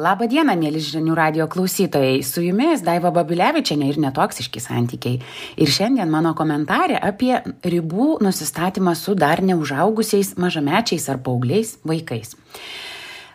[0.00, 2.22] Labą dieną, mėly žinių radio klausytojai.
[2.24, 5.18] Su jumis Daiva Babilevičiane ir netoksiški santykiai.
[5.60, 7.34] Ir šiandien mano komentarė apie
[7.74, 12.32] ribų nusistatymą su dar neužaugusiais mažamečiais ar paaugliais vaikais.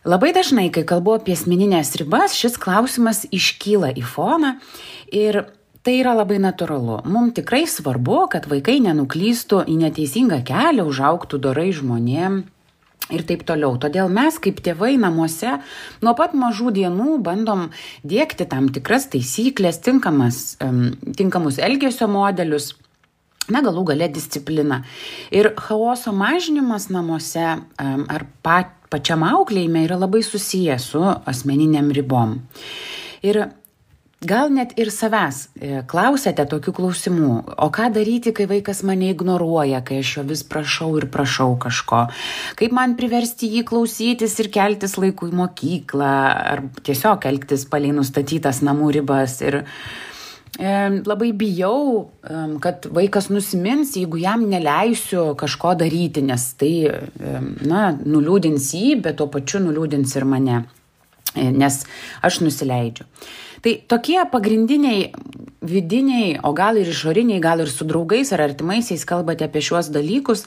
[0.09, 4.55] Labai dažnai, kai kalbu apie asmeninės ribas, šis klausimas iškyla į foną
[5.13, 5.43] ir
[5.85, 7.03] tai yra labai natūralu.
[7.05, 12.41] Mums tikrai svarbu, kad vaikai nenuklystų į neteisingą kelią, užauktų dorai žmonėm
[13.13, 13.75] ir taip toliau.
[13.81, 15.57] Todėl mes kaip tėvai namuose
[16.03, 17.69] nuo pat mažų dienų bandom
[18.07, 20.57] dėkti tam tikras taisyklės, tinkamas,
[21.17, 22.73] tinkamus elgesio modelius.
[23.45, 24.79] Na, galų gale disciplina.
[25.29, 27.43] Ir chaoso mažinimas namuose
[27.77, 32.39] ar pat, pačiam auklėjime yra labai susijęs su asmeniniam ribom.
[33.21, 33.43] Ir
[34.23, 39.81] gal net ir savęs e, klausiate tokių klausimų o ką daryti kai vaikas mane ignoruoja
[39.85, 42.05] kai aš jo vis prašau ir prašau kažko
[42.59, 46.15] kaip man priversti jį klausytis ir keltis laiku į mokyklą
[46.55, 53.97] ar tiesiog elgtis palei nustatytas namų ribas ir e, labai bijau, e, kad vaikas nusimins,
[53.99, 56.73] jeigu jam neleisiu kažko daryti, nes tai,
[57.67, 60.61] na, nuliūdins jį, bet tuo pačiu nuliūdins ir mane,
[61.35, 61.81] nes
[62.23, 63.03] aš nusileidžiu.
[63.63, 65.11] Tai tokie pagrindiniai
[65.65, 70.45] vidiniai, o gal ir išoriniai, gal ir su draugais ar artimaisiais kalbate apie šiuos dalykus,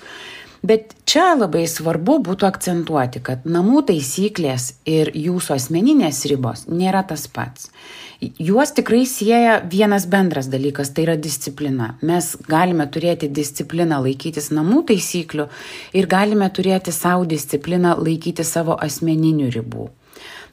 [0.63, 7.27] bet čia labai svarbu būtų akcentuoti, kad namų taisyklės ir jūsų asmeninės ribos nėra tas
[7.31, 7.71] pats.
[8.19, 11.93] Juos tikrai sieja vienas bendras dalykas, tai yra disciplina.
[12.03, 15.47] Mes galime turėti discipliną laikytis namų taisyklių
[15.95, 19.87] ir galime turėti savo discipliną laikyti savo asmeninių ribų.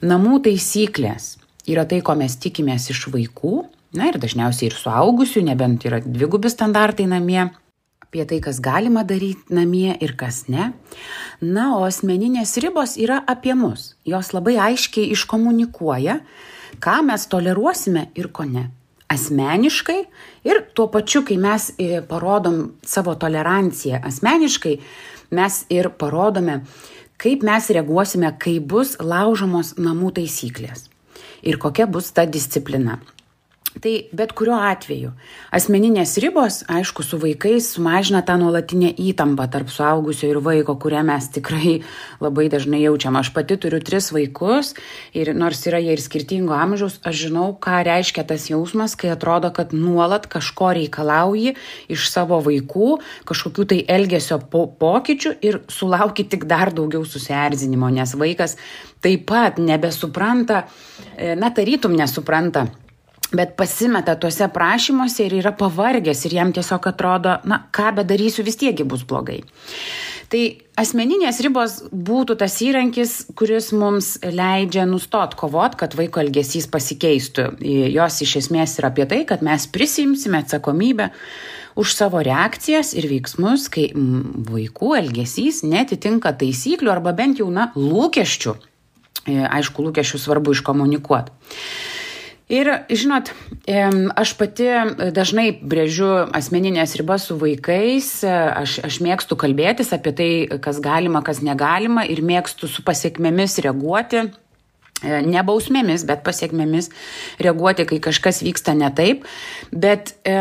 [0.06, 1.32] Namų taisyklės
[1.68, 6.52] yra tai, ko mes tikimės iš vaikų, na ir dažniausiai ir suaugusių, nebent yra dvigubi
[6.52, 7.48] standartai namie,
[8.06, 10.72] apie tai, kas galima daryti namie ir kas ne.
[11.42, 13.96] Na, o asmeninės ribos yra apie mus.
[14.08, 16.22] Jos labai aiškiai iškomunikuoja,
[16.80, 18.70] ką mes toleruosime ir ko ne.
[19.12, 20.00] Asmeniškai
[20.48, 24.80] ir tuo pačiu, kai mes e, parodom savo toleranciją asmeniškai,
[25.36, 26.62] mes ir parodome,
[27.22, 30.90] kaip mes reaguosime, kai bus laužomos namų taisyklės
[31.46, 33.00] ir kokia bus ta disciplina.
[33.82, 35.10] Tai bet kuriuo atveju
[35.56, 41.28] asmeninės ribos, aišku, su vaikais sumažina tą nuolatinę įtampą tarp suaugusio ir vaiko, kurią mes
[41.36, 41.74] tikrai
[42.24, 43.18] labai dažnai jaučiam.
[43.20, 44.72] Aš pati turiu tris vaikus
[45.12, 49.52] ir nors yra jie ir skirtingo amžiaus, aš žinau, ką reiškia tas jausmas, kai atrodo,
[49.52, 51.58] kad nuolat kažko reikalauji
[51.92, 58.16] iš savo vaikų, kažkokių tai elgesio po pokyčių ir sulauki tik dar daugiau susierzinimo, nes
[58.16, 58.56] vaikas
[59.04, 60.64] taip pat nebesupranta,
[61.18, 62.70] e, na tarytum nesupranta
[63.34, 68.60] bet pasimeta tuose prašymuose ir yra pavargęs ir jam tiesiog atrodo, na, ką bedarysiu, vis
[68.62, 69.42] tiekgi bus blogai.
[70.30, 70.42] Tai
[70.82, 77.52] asmeninės ribos būtų tas įrankis, kuris mums leidžia nustot kovot, kad vaiko elgesys pasikeistų.
[77.94, 81.12] Jos iš esmės yra apie tai, kad mes prisimsime atsakomybę
[81.76, 88.56] už savo reakcijas ir veiksmus, kai vaikų elgesys netitinka taisyklių arba bent jau, na, lūkesčių.
[89.26, 91.36] E, aišku, lūkesčių svarbu iškomunikuoti.
[92.46, 93.32] Ir, žinot,
[93.66, 94.68] aš pati
[95.16, 100.30] dažnai brėžiu asmeninės ribas su vaikais, aš, aš mėgstu kalbėtis apie tai,
[100.62, 104.28] kas galima, kas negalima ir mėgstu su pasiekmėmis reaguoti.
[105.04, 106.92] E, ne bausmėmis, bet pasiekmėmis
[107.44, 109.26] reaguoti, kai kažkas vyksta ne taip.
[109.74, 110.38] Bet e,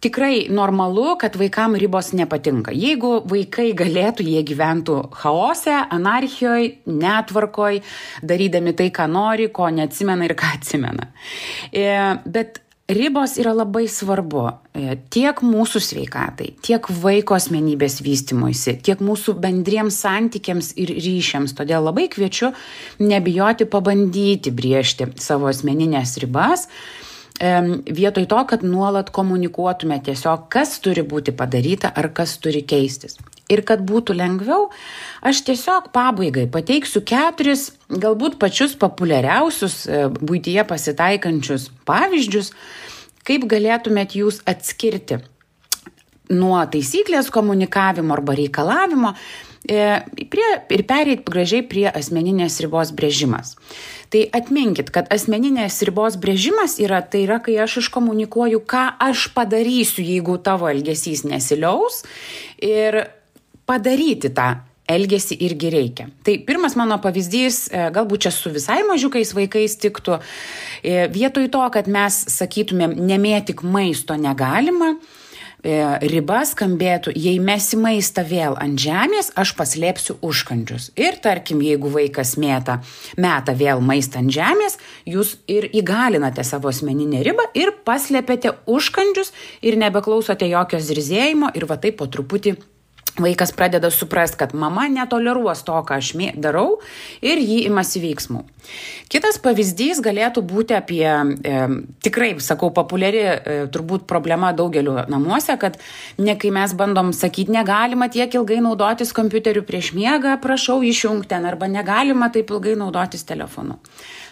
[0.00, 2.72] tikrai normalu, kad vaikam ribos nepatinka.
[2.76, 7.82] Jeigu vaikai galėtų, jie gyventų chaose, anarchijoje, netvarkoj,
[8.22, 11.10] darydami tai, ką nori, ko neatsimena ir ką atsimena.
[11.72, 11.86] E,
[12.30, 19.36] bet ribos yra labai svarbu e, tiek mūsų sveikatai, tiek vaiko asmenybės vystimuisi, tiek mūsų
[19.42, 21.54] bendriems santykiams ir ryšiams.
[21.58, 22.54] Todėl labai kviečiu
[23.02, 26.68] nebijoti pabandyti briežti savo asmeninės ribas
[27.40, 33.16] vietoj to, kad nuolat komunikuotume tiesiog, kas turi būti padaryta ar kas turi keistis.
[33.50, 34.68] Ir kad būtų lengviau,
[35.26, 42.52] aš tiesiog pabaigai pateiksiu keturis, galbūt pačius populiariausius e, būtyje pasitaikančius pavyzdžius,
[43.26, 45.18] kaip galėtumėt jūs atskirti
[46.30, 49.16] nuo taisyklės komunikavimo arba reikalavimo
[49.70, 53.54] prie, ir pereit gražiai prie asmeninės ribos brėžimas.
[54.10, 60.02] Tai atminkit, kad asmeninės ribos brėžimas yra, tai yra, kai aš iškomunikuoju, ką aš padarysiu,
[60.02, 62.02] jeigu tavo elgesys nesiliaus
[62.58, 63.04] ir
[63.70, 64.56] padaryti tą
[64.90, 66.08] elgesį irgi reikia.
[66.26, 70.18] Tai pirmas mano pavyzdys, e, galbūt čia su visai mažiukais vaikais tiktų,
[70.82, 75.20] e, vietoj to, kad mes sakytumėm, nemėtik maisto negalima, e,
[75.62, 80.90] riba skambėtų, jei mesi maistą vėl ant žemės, aš paslėpsiu užkandžius.
[80.96, 82.80] Ir tarkim, jeigu vaikas mėta,
[83.20, 89.76] meta vėl maistą ant žemės, jūs ir įgalinate savo asmeninę ribą ir paslėpėte užkandžius ir
[89.80, 92.56] nebeklausote jokio zirzėjimo ir va taip po truputį
[93.22, 96.80] vaikas pradeda suprast, kad mama netoleruos to, ką aš darau
[97.22, 98.44] ir jį imasi veiksmų.
[99.10, 101.62] Kitas pavyzdys galėtų būti apie, e,
[102.04, 105.78] tikrai, sakau, populiari e, turbūt problema daugeliu namuose, kad
[106.18, 111.48] ne kai mes bandom sakyti, negalima tiek ilgai naudotis kompiuteriu prieš miegą, prašau išjungti ten,
[111.48, 113.80] arba negalima taip ilgai naudotis telefonu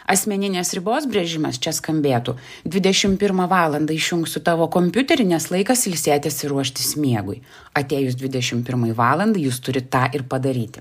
[0.09, 3.79] asmeninės ribos brėžimas čia skambėtų 21 val.
[3.79, 7.43] išjungsiu tavo kompiuterį, nes laikas ilsėtis ir ruoštis miegui.
[7.75, 9.27] Atėjus 21 val.
[9.37, 10.81] jūs turite tą ir padaryti.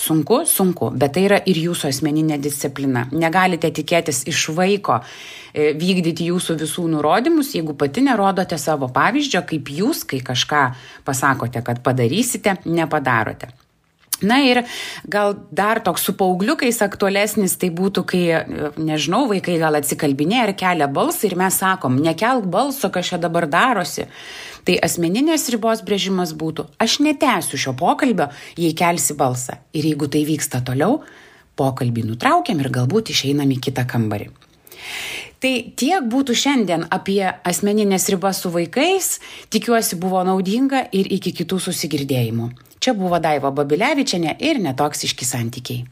[0.00, 3.02] Sunku, sunku, bet tai yra ir jūsų asmeninė disciplina.
[3.12, 4.96] Negalite tikėtis iš vaiko
[5.52, 10.62] e, vykdyti jūsų visų nurodymus, jeigu pati nerodote savo pavyzdžio, kaip jūs, kai kažką
[11.04, 13.52] pasakote, kad padarysite, nepadarote.
[14.20, 14.62] Na ir
[15.08, 18.22] gal dar toks su paaugliukais aktualesnis tai būtų, kai,
[18.76, 23.48] nežinau, vaikai gal atsikalbinė ar kelia balsą ir mes sakom, nekelk balso, kas čia dabar
[23.48, 24.08] darosi.
[24.68, 28.28] Tai asmeninės ribos brėžimas būtų, aš netęsiu šio pokalbio,
[28.60, 29.56] jei kelsi balsą.
[29.72, 31.00] Ir jeigu tai vyksta toliau,
[31.56, 34.28] pokalbį nutraukiam ir galbūt išeinam į kitą kambarį.
[35.40, 39.14] Tai tiek būtų šiandien apie asmeninės ribas su vaikais,
[39.48, 42.50] tikiuosi buvo naudinga ir iki kitų susigirdėjimų.
[42.80, 45.84] Čia buvo Daiva Babilevičiane ir netoksiški santykiai.